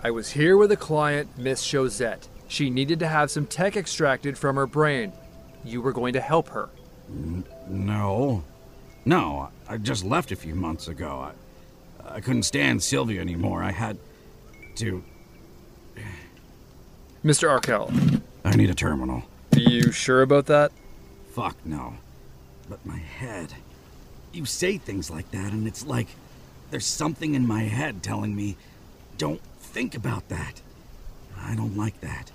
I 0.00 0.10
was 0.10 0.30
here 0.30 0.56
with 0.56 0.70
a 0.72 0.76
client, 0.76 1.38
Miss 1.38 1.64
Chosette. 1.64 2.28
She 2.46 2.70
needed 2.70 2.98
to 3.00 3.08
have 3.08 3.30
some 3.30 3.46
tech 3.46 3.76
extracted 3.76 4.36
from 4.36 4.56
her 4.56 4.66
brain. 4.66 5.12
You 5.64 5.80
were 5.80 5.92
going 5.92 6.12
to 6.12 6.20
help 6.20 6.48
her. 6.48 6.68
N- 7.08 7.44
no. 7.68 8.44
No, 9.04 9.50
I 9.68 9.76
just 9.76 10.04
left 10.04 10.32
a 10.32 10.36
few 10.36 10.54
months 10.54 10.88
ago. 10.88 11.30
I, 12.02 12.16
I 12.16 12.20
couldn't 12.20 12.44
stand 12.44 12.82
Sylvia 12.82 13.20
anymore. 13.20 13.62
I 13.62 13.70
had 13.70 13.98
to. 14.76 15.02
Mr. 17.24 17.48
Arkell. 17.48 17.90
I 18.44 18.56
need 18.56 18.70
a 18.70 18.74
terminal. 18.74 19.22
Are 19.54 19.58
you 19.58 19.92
sure 19.92 20.22
about 20.22 20.46
that? 20.46 20.72
Fuck 21.32 21.56
no. 21.64 21.94
But 22.68 22.84
my 22.84 22.98
head. 22.98 23.54
You 24.32 24.44
say 24.46 24.78
things 24.78 25.10
like 25.10 25.30
that, 25.30 25.52
and 25.52 25.66
it's 25.66 25.86
like 25.86 26.08
there's 26.70 26.86
something 26.86 27.34
in 27.34 27.46
my 27.46 27.62
head 27.62 28.02
telling 28.02 28.34
me, 28.34 28.56
don't 29.16 29.40
think 29.60 29.94
about 29.94 30.28
that. 30.28 30.60
I 31.38 31.54
don't 31.54 31.76
like 31.76 32.00
that. 32.00 32.32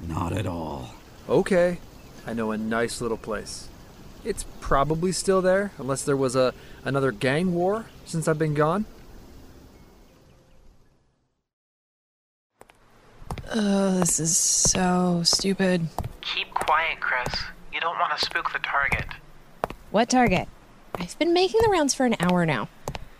Not 0.00 0.32
at 0.32 0.46
all. 0.46 0.94
Okay. 1.28 1.78
I 2.26 2.32
know 2.34 2.50
a 2.50 2.58
nice 2.58 3.00
little 3.00 3.16
place. 3.16 3.68
It's 4.24 4.44
probably 4.60 5.12
still 5.12 5.40
there, 5.40 5.72
unless 5.78 6.02
there 6.02 6.16
was 6.16 6.36
a 6.36 6.52
another 6.84 7.12
gang 7.12 7.54
war 7.54 7.86
since 8.04 8.28
I've 8.28 8.38
been 8.38 8.54
gone. 8.54 8.84
Oh, 13.54 14.00
this 14.00 14.20
is 14.20 14.36
so 14.36 15.22
stupid. 15.24 15.88
Keep 16.20 16.52
quiet, 16.52 17.00
Chris. 17.00 17.34
You 17.72 17.80
don't 17.80 17.98
want 17.98 18.18
to 18.18 18.24
spook 18.24 18.52
the 18.52 18.58
target. 18.58 19.06
What 19.90 20.10
target? 20.10 20.48
I've 20.96 21.18
been 21.18 21.32
making 21.32 21.60
the 21.62 21.70
rounds 21.70 21.94
for 21.94 22.04
an 22.04 22.16
hour 22.20 22.44
now. 22.44 22.68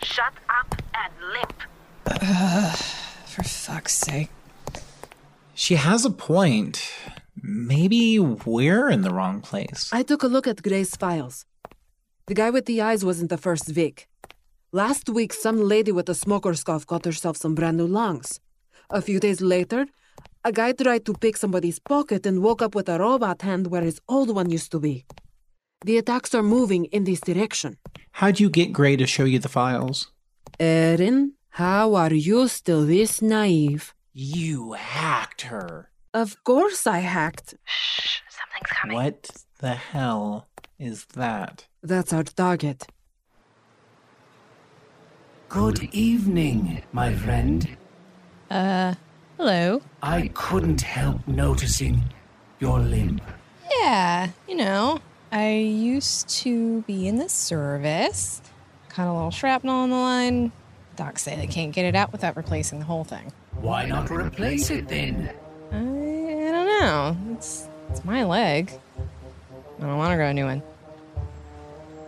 Shut 0.03 0.35
up 0.51 0.83
and 0.95 1.13
limp. 1.33 1.63
Ugh, 2.07 2.77
for 3.25 3.43
fuck's 3.43 3.95
sake. 3.95 4.31
She 5.55 5.77
has 5.77 6.05
a 6.05 6.11
point. 6.11 6.93
Maybe 7.43 8.19
we're 8.19 8.91
in 8.91 9.03
the 9.03 9.13
wrong 9.13 9.41
place. 9.41 9.91
I 9.93 10.03
took 10.03 10.23
a 10.23 10.27
look 10.27 10.47
at 10.47 10.63
Gray's 10.63 10.97
files. 10.97 11.45
The 12.27 12.35
guy 12.35 12.51
with 12.51 12.67
the 12.67 12.83
eyes 12.83 13.05
wasn't 13.05 13.31
the 13.31 13.39
first 13.39 13.69
Vic. 13.69 14.09
Last 14.73 15.09
week, 15.09 15.33
some 15.33 15.63
lady 15.63 15.93
with 15.93 16.09
a 16.09 16.15
smoker's 16.15 16.63
cough 16.63 16.87
got 16.87 17.05
herself 17.05 17.37
some 17.37 17.55
brand 17.55 17.77
new 17.77 17.87
lungs. 17.87 18.41
A 18.91 19.01
few 19.01 19.19
days 19.21 19.41
later, 19.41 19.87
a 20.45 20.53
guy 20.53 20.73
tried 20.73 21.05
to 21.07 21.15
pick 21.15 21.37
somebody's 21.37 21.79
pocket 21.79 22.27
and 22.27 22.43
woke 22.43 22.63
up 22.63 22.75
with 22.75 22.89
a 22.89 22.99
robot 22.99 23.43
hand 23.43 23.69
where 23.69 23.83
his 23.83 24.01
old 24.09 24.35
one 24.35 24.51
used 24.51 24.71
to 24.73 24.81
be. 24.81 25.07
The 25.85 25.99
attacks 25.99 26.35
are 26.35 26.43
moving 26.43 26.87
in 26.87 27.05
this 27.05 27.21
direction. 27.21 27.79
How'd 28.13 28.41
you 28.41 28.51
get 28.51 28.73
Gray 28.73 28.97
to 28.97 29.07
show 29.07 29.25
you 29.25 29.39
the 29.39 29.49
files? 29.49 30.11
Erin, 30.59 31.35
how 31.51 31.95
are 31.95 32.13
you 32.13 32.49
still 32.49 32.85
this 32.85 33.23
naive? 33.23 33.95
You 34.13 34.73
hacked 34.73 35.43
her. 35.43 35.91
Of 36.15 36.43
course 36.45 36.87
I 36.87 36.99
hacked. 37.01 37.55
Shh, 37.65 38.21
something's 38.31 38.71
coming. 38.71 38.97
What 38.97 39.31
the 39.59 39.75
hell 39.75 40.49
is 40.79 41.05
that? 41.15 41.67
That's 41.83 42.13
our 42.13 42.25
target. 42.25 42.87
Good 45.49 45.89
evening, 45.93 46.83
my 46.93 47.15
friend. 47.15 47.77
Uh, 48.51 48.95
hello. 49.37 49.83
I 50.03 50.31
couldn't 50.35 50.81
help 50.83 51.27
noticing 51.27 52.03
your 52.59 52.79
limp. 52.81 53.23
Yeah, 53.81 54.31
you 54.47 54.57
know, 54.57 55.01
I 55.31 55.53
used 55.57 56.29
to 56.41 56.83
be 56.83 57.07
in 57.07 57.17
the 57.17 57.29
service. 57.29 58.41
Caught 58.89 59.09
a 59.09 59.13
little 59.13 59.31
shrapnel 59.31 59.75
on 59.75 59.91
the 59.91 59.97
line. 59.97 60.53
Docs 60.97 61.23
say 61.23 61.37
they 61.37 61.47
can't 61.47 61.73
get 61.73 61.85
it 61.85 61.95
out 61.95 62.13
without 62.13 62.37
replacing 62.37 62.79
the 62.79 62.85
whole 62.85 63.05
thing. 63.05 63.33
Why 63.61 63.87
not 63.87 64.11
replace 64.11 64.71
it 64.71 64.89
then? 64.89 65.31
I, 65.73 65.77
I 65.77 66.51
don't 66.51 66.67
know. 66.67 67.17
It's 67.35 67.69
it's 67.91 68.05
my 68.05 68.25
leg. 68.25 68.71
I 69.79 69.83
don't 69.83 69.97
want 69.99 70.11
to 70.13 70.17
grow 70.17 70.29
a 70.29 70.35
new 70.35 70.45
one. 70.45 70.63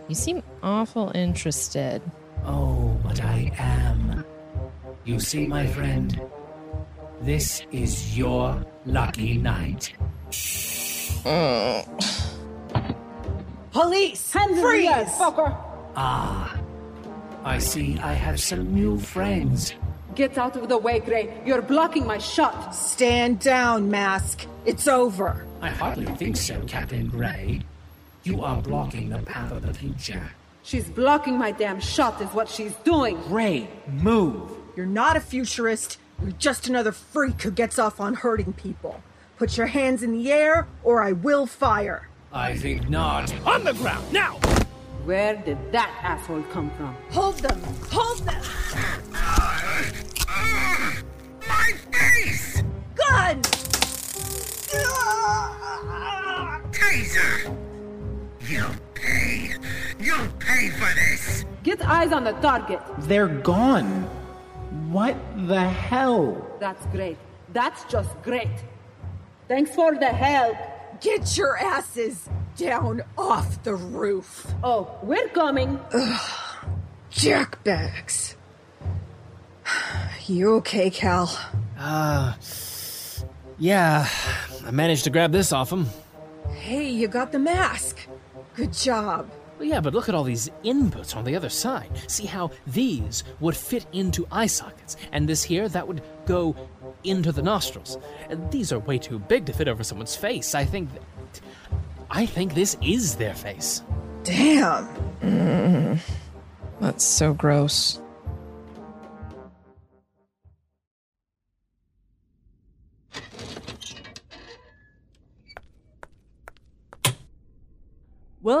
You 0.07 0.15
seem 0.15 0.43
awful 0.61 1.11
interested. 1.15 2.01
Oh, 2.45 2.99
but 3.03 3.23
I 3.23 3.51
am. 3.57 4.25
You 5.05 5.19
see, 5.19 5.47
my 5.47 5.65
friend, 5.67 6.21
this 7.21 7.61
is 7.71 8.17
your 8.17 8.65
lucky 8.85 9.37
night. 9.37 9.93
Police! 13.71 14.33
Hands 14.33 14.59
Freeze! 14.59 14.89
in 14.89 15.05
fucker! 15.05 15.55
Ah, 15.95 16.57
I 17.43 17.57
see 17.57 17.97
I 17.99 18.13
have 18.13 18.39
some 18.39 18.73
new 18.73 18.99
friends. 18.99 19.73
Get 20.15 20.37
out 20.37 20.57
of 20.57 20.67
the 20.67 20.77
way, 20.77 20.99
Gray. 20.99 21.41
You're 21.45 21.61
blocking 21.61 22.05
my 22.05 22.17
shot. 22.17 22.75
Stand 22.75 23.39
down, 23.39 23.89
Masque. 23.89 24.45
It's 24.65 24.87
over. 24.87 25.45
I 25.61 25.69
hardly 25.69 26.05
think 26.15 26.37
so, 26.37 26.61
Captain 26.67 27.07
Gray. 27.07 27.61
You 28.23 28.43
are 28.43 28.61
blocking 28.61 29.09
the 29.09 29.19
path 29.19 29.51
of 29.51 29.61
the 29.61 29.73
future. 29.73 30.31
She's 30.63 30.89
blocking 30.89 31.37
my 31.37 31.51
damn 31.51 31.79
shot, 31.79 32.21
is 32.21 32.29
what 32.29 32.49
she's 32.49 32.73
doing. 32.83 33.19
Gray, 33.23 33.67
move. 33.87 34.51
You're 34.75 34.85
not 34.85 35.15
a 35.15 35.19
futurist. 35.19 35.97
You're 36.21 36.31
just 36.33 36.67
another 36.67 36.91
freak 36.91 37.41
who 37.41 37.51
gets 37.51 37.79
off 37.79 37.99
on 37.99 38.13
hurting 38.13 38.53
people. 38.53 39.01
Put 39.37 39.57
your 39.57 39.67
hands 39.67 40.03
in 40.03 40.11
the 40.11 40.31
air, 40.31 40.67
or 40.83 41.01
I 41.01 41.13
will 41.13 41.47
fire. 41.47 42.09
I 42.31 42.55
think 42.55 42.89
not. 42.89 43.33
On 43.45 43.63
the 43.63 43.73
ground, 43.73 44.11
now! 44.13 44.35
Where 45.03 45.35
did 45.35 45.57
that 45.71 45.89
asshole 46.03 46.43
come 46.51 46.69
from? 46.71 46.95
Hold 47.09 47.39
them! 47.39 47.59
Hold 47.89 48.19
them! 48.19 49.10
My 51.47 51.73
face! 51.91 52.63
Gun! 52.95 53.41
Taser! 56.71 57.57
You'll 58.41 58.75
pay. 58.93 59.55
You'll 59.99 60.27
pay 60.39 60.69
for 60.69 60.93
this. 60.95 61.45
Get 61.63 61.81
eyes 61.85 62.11
on 62.11 62.23
the 62.23 62.33
target. 62.33 62.79
They're 62.99 63.27
gone. 63.27 64.03
What 64.91 65.15
the 65.47 65.61
hell? 65.61 66.45
That's 66.59 66.85
great. 66.87 67.17
That's 67.53 67.83
just 67.85 68.09
great. 68.23 68.63
Thanks 69.47 69.73
for 69.75 69.95
the 69.95 70.07
help. 70.07 70.57
Get 71.01 71.37
your 71.37 71.57
asses 71.57 72.29
down 72.55 73.01
off 73.17 73.63
the 73.63 73.75
roof. 73.75 74.45
Oh, 74.63 74.99
we're 75.01 75.29
coming. 75.29 75.79
Ugh. 75.93 76.21
Jackbags. 77.11 78.35
You 80.27 80.55
okay, 80.55 80.89
Cal? 80.89 81.35
Uh, 81.77 82.33
yeah, 83.57 84.07
I 84.65 84.71
managed 84.71 85.03
to 85.05 85.09
grab 85.09 85.31
this 85.31 85.51
off 85.51 85.71
him. 85.71 85.87
Hey, 86.53 86.89
you 86.89 87.07
got 87.07 87.31
the 87.31 87.39
mask. 87.39 87.99
Good 88.55 88.73
job. 88.73 89.29
Well, 89.57 89.67
yeah, 89.67 89.79
but 89.79 89.93
look 89.93 90.09
at 90.09 90.15
all 90.15 90.23
these 90.23 90.49
inputs 90.65 91.15
on 91.15 91.23
the 91.23 91.35
other 91.35 91.49
side. 91.49 91.91
See 92.07 92.25
how 92.25 92.49
these 92.65 93.23
would 93.39 93.55
fit 93.55 93.85
into 93.93 94.27
eye 94.31 94.47
sockets, 94.47 94.97
and 95.11 95.29
this 95.29 95.43
here, 95.43 95.69
that 95.69 95.87
would 95.87 96.01
go 96.25 96.55
into 97.03 97.31
the 97.31 97.43
nostrils. 97.43 97.99
These 98.49 98.71
are 98.73 98.79
way 98.79 98.97
too 98.97 99.19
big 99.19 99.45
to 99.45 99.53
fit 99.53 99.67
over 99.67 99.83
someone's 99.83 100.15
face. 100.15 100.55
I 100.55 100.65
think. 100.65 100.91
That, 100.93 101.41
I 102.09 102.25
think 102.25 102.55
this 102.55 102.75
is 102.81 103.15
their 103.15 103.35
face. 103.35 103.83
Damn. 104.23 104.87
Mm, 105.21 105.99
that's 106.81 107.05
so 107.05 107.33
gross. 107.33 108.00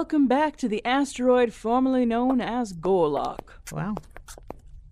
Welcome 0.01 0.25
back 0.27 0.57
to 0.57 0.67
the 0.67 0.83
asteroid 0.83 1.53
formerly 1.53 2.07
known 2.07 2.41
as 2.41 2.73
Gorlock. 2.73 3.49
Wow. 3.71 3.93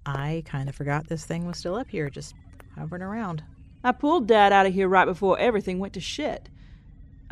I 0.06 0.44
kind 0.46 0.70
of 0.70 0.76
forgot 0.76 1.08
this 1.08 1.26
thing 1.26 1.48
was 1.48 1.58
still 1.58 1.74
up 1.74 1.90
here, 1.90 2.12
just 2.12 2.36
hovering 2.78 3.02
around. 3.02 3.42
I 3.84 3.92
pulled 3.92 4.28
Dad 4.28 4.54
out 4.54 4.68
of 4.68 4.74
here 4.76 4.88
right 4.88 5.06
before 5.06 5.40
everything 5.40 5.80
went 5.80 5.94
to 5.94 6.00
shit. 6.00 6.48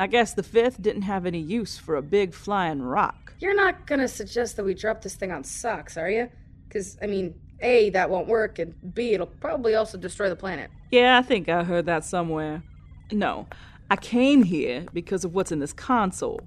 I 0.00 0.08
guess 0.08 0.34
the 0.34 0.42
fifth 0.42 0.82
didn't 0.82 1.02
have 1.02 1.24
any 1.24 1.38
use 1.38 1.78
for 1.78 1.94
a 1.94 2.02
big 2.02 2.34
flying 2.34 2.82
rock. 2.82 3.32
You're 3.38 3.54
not 3.54 3.86
gonna 3.86 4.08
suggest 4.08 4.56
that 4.56 4.64
we 4.64 4.74
drop 4.74 5.00
this 5.02 5.14
thing 5.14 5.30
on 5.30 5.44
Sox, 5.44 5.96
are 5.96 6.10
you? 6.10 6.28
Because, 6.66 6.98
I 7.00 7.06
mean, 7.06 7.38
A, 7.60 7.90
that 7.90 8.10
won't 8.10 8.26
work, 8.26 8.58
and 8.58 8.74
B, 8.92 9.12
it'll 9.12 9.26
probably 9.26 9.76
also 9.76 9.96
destroy 9.96 10.28
the 10.28 10.34
planet. 10.34 10.68
Yeah, 10.90 11.16
I 11.16 11.22
think 11.22 11.48
I 11.48 11.62
heard 11.62 11.86
that 11.86 12.04
somewhere. 12.04 12.64
No, 13.12 13.46
I 13.88 13.94
came 13.94 14.42
here 14.42 14.84
because 14.92 15.24
of 15.24 15.32
what's 15.32 15.52
in 15.52 15.60
this 15.60 15.72
console. 15.72 16.40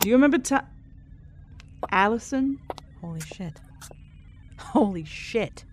Do 0.00 0.08
you 0.08 0.14
remember 0.14 0.38
ta- 0.38 0.66
Allison? 1.90 2.58
Holy 3.00 3.20
shit. 3.20 3.60
Holy 4.58 5.04
shit. 5.04 5.64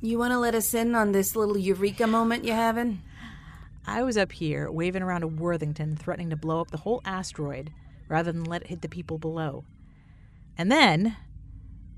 You 0.00 0.18
want 0.18 0.32
to 0.32 0.38
let 0.38 0.54
us 0.54 0.74
in 0.74 0.94
on 0.94 1.12
this 1.12 1.34
little 1.34 1.58
eureka 1.58 2.06
moment 2.06 2.44
you're 2.44 2.54
having? 2.54 3.02
I 3.86 4.02
was 4.02 4.16
up 4.18 4.32
here 4.32 4.70
waving 4.70 5.02
around 5.02 5.22
a 5.22 5.26
Worthington, 5.26 5.96
threatening 5.96 6.30
to 6.30 6.36
blow 6.36 6.60
up 6.60 6.70
the 6.70 6.76
whole 6.76 7.00
asteroid 7.04 7.72
rather 8.08 8.30
than 8.32 8.44
let 8.44 8.62
it 8.62 8.68
hit 8.68 8.82
the 8.82 8.88
people 8.88 9.18
below. 9.18 9.64
And 10.56 10.70
then, 10.70 11.16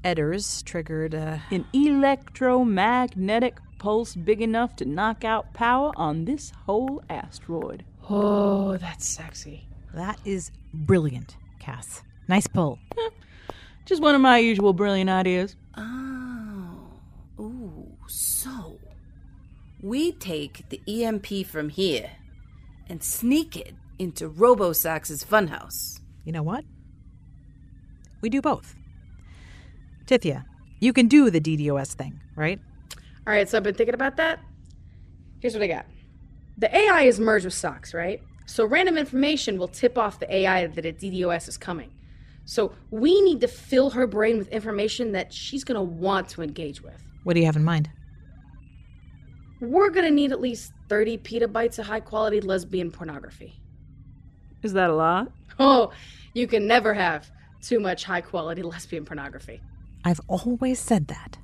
Edders 0.04 0.64
triggered 0.64 1.14
a. 1.14 1.42
An 1.50 1.66
electromagnetic 1.72 3.58
pulse 3.78 4.14
big 4.14 4.40
enough 4.40 4.76
to 4.76 4.84
knock 4.84 5.24
out 5.24 5.52
power 5.52 5.92
on 5.96 6.24
this 6.24 6.52
whole 6.66 7.02
asteroid. 7.10 7.84
Oh, 8.08 8.76
that's 8.76 9.08
sexy. 9.08 9.66
That 9.94 10.18
is 10.24 10.52
brilliant, 10.72 11.36
Cass. 11.60 12.02
Nice 12.26 12.46
pull. 12.46 12.78
Just 13.84 14.02
one 14.02 14.14
of 14.14 14.20
my 14.20 14.38
usual 14.38 14.72
brilliant 14.72 15.10
ideas. 15.10 15.56
Oh. 15.76 16.76
Ooh, 17.38 17.96
so. 18.06 18.78
We 19.82 20.12
take 20.12 20.68
the 20.68 20.80
EMP 20.86 21.46
from 21.46 21.68
here 21.68 22.10
and 22.88 23.02
sneak 23.02 23.56
it 23.56 23.74
into 23.98 24.28
RoboSox's 24.28 25.24
funhouse. 25.24 26.00
You 26.24 26.32
know 26.32 26.42
what? 26.42 26.64
We 28.20 28.28
do 28.28 28.42
both. 28.42 28.74
Tithia, 30.06 30.44
you 30.80 30.92
can 30.92 31.08
do 31.08 31.30
the 31.30 31.40
DDoS 31.40 31.94
thing, 31.94 32.20
right? 32.36 32.58
All 33.26 33.32
right, 33.32 33.48
so 33.48 33.56
I've 33.56 33.62
been 33.62 33.74
thinking 33.74 33.94
about 33.94 34.16
that. 34.16 34.40
Here's 35.40 35.54
what 35.54 35.62
I 35.62 35.68
got. 35.68 35.86
The 36.58 36.74
AI 36.76 37.02
is 37.02 37.18
merged 37.18 37.44
with 37.46 37.54
Sox, 37.54 37.94
right? 37.94 38.20
So 38.50 38.64
random 38.64 38.98
information 38.98 39.58
will 39.58 39.68
tip 39.68 39.96
off 39.96 40.18
the 40.18 40.34
AI 40.34 40.66
that 40.66 40.84
a 40.84 40.92
DDoS 40.92 41.46
is 41.46 41.56
coming. 41.56 41.92
So 42.46 42.72
we 42.90 43.22
need 43.22 43.40
to 43.42 43.46
fill 43.46 43.90
her 43.90 44.08
brain 44.08 44.38
with 44.38 44.48
information 44.48 45.12
that 45.12 45.32
she's 45.32 45.62
going 45.62 45.76
to 45.76 45.82
want 45.82 46.28
to 46.30 46.42
engage 46.42 46.82
with. 46.82 47.00
What 47.22 47.34
do 47.34 47.40
you 47.40 47.46
have 47.46 47.54
in 47.54 47.62
mind? 47.62 47.88
We're 49.60 49.90
going 49.90 50.04
to 50.04 50.10
need 50.10 50.32
at 50.32 50.40
least 50.40 50.72
30 50.88 51.18
petabytes 51.18 51.78
of 51.78 51.86
high 51.86 52.00
quality 52.00 52.40
lesbian 52.40 52.90
pornography. 52.90 53.62
Is 54.64 54.72
that 54.72 54.90
a 54.90 54.94
lot? 54.94 55.30
Oh, 55.60 55.92
you 56.34 56.48
can 56.48 56.66
never 56.66 56.92
have 56.92 57.30
too 57.62 57.78
much 57.78 58.02
high 58.02 58.20
quality 58.20 58.62
lesbian 58.74 59.04
pornography. 59.04 59.60
I've 60.04 60.20
always 60.26 60.80
said 60.80 61.06
that. 61.06 61.38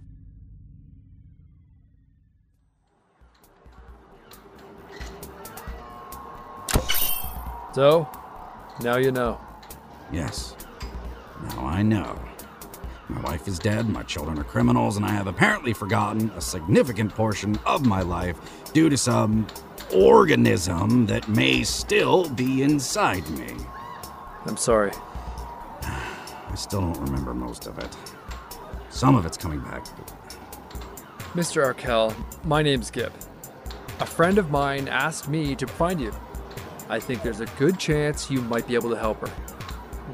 So, 7.77 8.09
now 8.81 8.97
you 8.97 9.12
know. 9.12 9.39
Yes. 10.11 10.57
Now 11.43 11.67
I 11.67 11.83
know. 11.83 12.19
My 13.11 13.21
wife 13.21 13.47
is 13.47 13.59
dead, 13.59 13.87
my 13.87 14.03
children 14.03 14.39
are 14.39 14.45
criminals, 14.45 14.97
and 14.97 15.05
I 15.05 15.11
have 15.11 15.27
apparently 15.27 15.75
forgotten 15.75 16.31
a 16.37 16.41
significant 16.41 17.15
portion 17.15 17.59
of 17.67 17.85
my 17.85 18.01
life 18.01 18.39
due 18.73 18.89
to 18.89 18.97
some 18.97 19.47
organism 19.95 21.05
that 21.05 21.29
may 21.29 21.65
still 21.65 22.31
be 22.31 22.62
inside 22.62 23.29
me. 23.29 23.53
I'm 24.47 24.57
sorry. 24.57 24.93
I 25.83 26.55
still 26.55 26.81
don't 26.81 26.99
remember 27.01 27.35
most 27.35 27.67
of 27.67 27.79
it. 27.79 27.95
Some 28.89 29.15
of 29.17 29.27
it's 29.27 29.37
coming 29.37 29.61
back. 29.61 29.85
Mr. 31.35 31.62
Arkell, 31.62 32.15
my 32.43 32.62
name's 32.62 32.91
Gib. 32.91 33.12
A 34.01 34.07
friend 34.07 34.39
of 34.39 34.51
mine 34.51 34.89
asked 34.89 35.29
me 35.29 35.55
to 35.57 35.67
find 35.67 36.01
you. 36.01 36.15
I 36.88 37.01
think 37.01 37.22
there's 37.22 37.40
a 37.40 37.46
good 37.59 37.79
chance 37.79 38.31
you 38.31 38.40
might 38.42 38.66
be 38.68 38.75
able 38.75 38.90
to 38.90 38.96
help 38.96 39.20
her. 39.20 39.31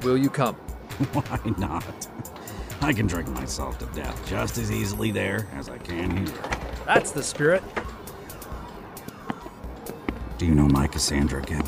Will 0.03 0.17
you 0.17 0.31
come? 0.31 0.55
Why 1.13 1.41
not? 1.59 1.85
I 2.81 2.93
can 2.93 3.07
drink 3.07 3.29
myself 3.29 3.79
to 3.79 3.87
death 3.87 4.21
just 4.27 4.59
as 4.59 4.73
easily 4.73 5.11
there 5.11 5.49
as 5.55 5.69
I 5.69 5.79
can 5.79 6.17
here. 6.17 6.35
That's 6.87 7.13
the 7.13 7.23
spirit. 7.23 7.63
Do 10.39 10.47
you 10.47 10.55
know 10.55 10.67
my 10.67 10.87
Cassandra, 10.89 11.43
Gib? 11.43 11.65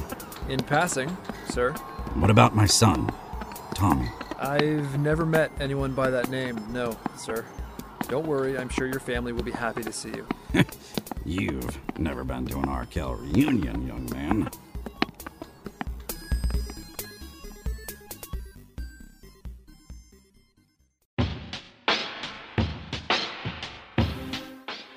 In 0.48 0.60
passing, 0.60 1.16
sir. 1.48 1.72
What 2.14 2.30
about 2.30 2.56
my 2.56 2.66
son, 2.66 3.12
Tommy? 3.74 4.08
I've 4.38 4.98
never 4.98 5.24
met 5.24 5.52
anyone 5.60 5.92
by 5.94 6.10
that 6.10 6.30
name, 6.30 6.60
no, 6.72 6.98
sir. 7.16 7.44
Don't 8.08 8.26
worry, 8.26 8.58
I'm 8.58 8.68
sure 8.68 8.86
your 8.86 9.00
family 9.00 9.32
will 9.32 9.42
be 9.42 9.52
happy 9.52 9.82
to 9.82 9.92
see 9.92 10.10
you. 10.10 10.26
You've 11.24 11.78
never 11.98 12.24
been 12.24 12.46
to 12.46 12.58
an 12.58 12.68
Arkell 12.68 13.14
reunion, 13.14 13.86
young 13.86 14.10
man. 14.10 14.50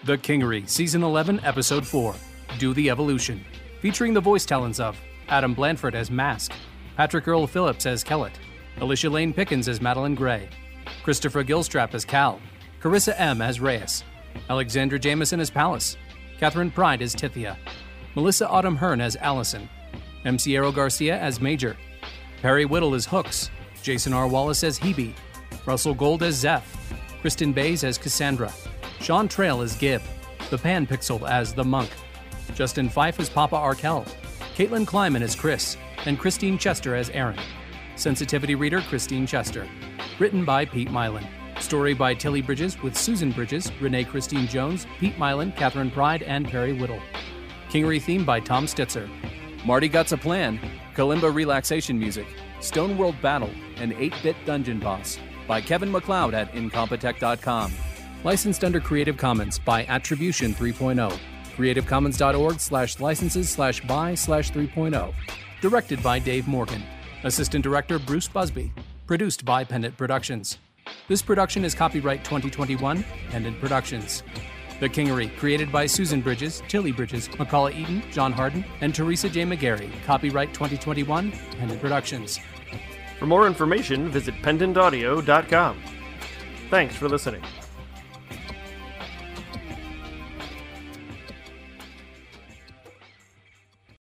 The 0.07 0.17
Kingery, 0.17 0.69
Season 0.69 1.03
11, 1.03 1.41
Episode 1.43 1.85
4 1.85 2.15
Do 2.59 2.73
the 2.73 2.89
Evolution. 2.89 3.43
Featuring 3.81 4.13
the 4.13 4.21
voice 4.21 4.45
talents 4.45 4.79
of 4.79 4.97
Adam 5.27 5.53
Blanford 5.53 5.95
as 5.95 6.09
Masque, 6.09 6.53
Patrick 6.95 7.27
Earl 7.27 7.45
Phillips 7.45 7.85
as 7.85 8.05
Kellett, 8.05 8.39
Alicia 8.79 9.09
Lane 9.09 9.33
Pickens 9.33 9.67
as 9.67 9.81
Madeline 9.81 10.15
Gray, 10.15 10.47
Christopher 11.03 11.43
Gilstrap 11.43 11.93
as 11.93 12.05
Cal, 12.05 12.39
Carissa 12.81 13.19
M. 13.19 13.41
as 13.41 13.59
Reyes, 13.59 14.05
Alexandra 14.49 14.97
Jameson 14.97 15.41
as 15.41 15.49
Palace, 15.49 15.97
Catherine 16.39 16.71
Pride 16.71 17.01
as 17.01 17.13
Tithia, 17.13 17.57
Melissa 18.15 18.47
Autumn 18.47 18.77
Hearn 18.77 19.01
as 19.01 19.17
Allison, 19.17 19.67
MC 20.23 20.55
Aero 20.55 20.71
Garcia 20.71 21.19
as 21.19 21.41
Major, 21.41 21.75
Perry 22.41 22.63
Whittle 22.63 22.95
as 22.95 23.05
Hooks, 23.05 23.49
Jason 23.83 24.13
R. 24.13 24.29
Wallace 24.29 24.63
as 24.63 24.79
Hebe, 24.79 25.13
Russell 25.65 25.93
Gold 25.93 26.23
as 26.23 26.35
Zeph, 26.35 26.93
Kristen 27.19 27.51
Bays 27.51 27.83
as 27.83 27.97
Cassandra, 27.97 28.53
Sean 28.99 29.27
Trail 29.27 29.61
as 29.61 29.75
Gib, 29.75 30.01
The 30.49 30.57
Pan 30.57 30.87
Pixel 30.87 31.27
as 31.29 31.53
The 31.53 31.63
Monk, 31.63 31.89
Justin 32.55 32.89
Fife 32.89 33.19
as 33.19 33.29
Papa 33.29 33.55
Arkell, 33.55 34.05
Caitlin 34.55 34.87
Kleiman 34.87 35.21
as 35.21 35.35
Chris, 35.35 35.77
and 36.05 36.17
Christine 36.17 36.57
Chester 36.57 36.95
as 36.95 37.09
Aaron. 37.11 37.37
Sensitivity 37.95 38.55
reader 38.55 38.81
Christine 38.81 39.27
Chester. 39.27 39.67
Written 40.19 40.45
by 40.45 40.65
Pete 40.65 40.89
Mylan. 40.89 41.25
Story 41.59 41.93
by 41.93 42.13
Tilly 42.13 42.41
Bridges 42.41 42.81
with 42.81 42.95
Susan 42.95 43.31
Bridges, 43.31 43.71
Renee 43.81 44.03
Christine 44.03 44.47
Jones, 44.47 44.85
Pete 44.99 45.17
Mylan, 45.17 45.55
Catherine 45.55 45.91
Pride, 45.91 46.23
and 46.23 46.47
Perry 46.47 46.73
Whittle. 46.73 47.01
Kingery 47.69 48.01
theme 48.01 48.23
by 48.23 48.39
Tom 48.39 48.65
Stitzer. 48.65 49.09
Marty 49.65 49.89
Gots 49.89 50.11
a 50.11 50.17
Plan, 50.17 50.59
Kalimba 50.95 51.33
Relaxation 51.33 51.97
Music, 51.97 52.27
Stone 52.61 52.97
World 52.97 53.19
Battle, 53.21 53.51
and 53.77 53.93
8-Bit 53.93 54.35
Dungeon 54.45 54.79
Boss 54.79 55.19
by 55.47 55.61
Kevin 55.61 55.91
MacLeod 55.91 56.33
at 56.33 56.51
Incompetech.com. 56.53 57.71
Licensed 58.23 58.63
under 58.63 58.79
Creative 58.79 59.15
Commons 59.15 59.59
by 59.59 59.85
Attribution 59.85 60.53
3.0. 60.53 61.17
CreativeCommons.org 61.55 62.59
slash 62.59 62.99
licenses 62.99 63.49
slash 63.49 63.81
by 63.81 64.15
slash 64.15 64.51
3.0. 64.51 65.13
Directed 65.61 66.01
by 66.03 66.19
Dave 66.19 66.47
Morgan. 66.47 66.83
Assistant 67.23 67.63
Director 67.63 67.99
Bruce 67.99 68.27
Busby. 68.27 68.71
Produced 69.05 69.45
by 69.45 69.63
Pendant 69.63 69.95
Productions. 69.97 70.57
This 71.07 71.21
production 71.21 71.65
is 71.65 71.73
copyright 71.75 72.23
2021, 72.23 73.03
Pendant 73.29 73.59
Productions. 73.59 74.23
The 74.79 74.89
Kingery, 74.89 75.35
created 75.37 75.71
by 75.71 75.87
Susan 75.87 76.21
Bridges, 76.21 76.61
Tilly 76.67 76.91
Bridges, 76.91 77.27
McCullough 77.29 77.75
Eaton, 77.75 78.03
John 78.11 78.31
Harden, 78.31 78.63
and 78.81 78.93
Teresa 78.93 79.29
J. 79.29 79.43
McGarry. 79.43 79.91
Copyright 80.05 80.53
2021, 80.53 81.31
Pendant 81.57 81.81
Productions. 81.81 82.39
For 83.17 83.25
more 83.25 83.47
information, 83.47 84.09
visit 84.09 84.35
pendantaudio.com. 84.43 85.81
Thanks 86.69 86.95
for 86.95 87.09
listening. 87.09 87.41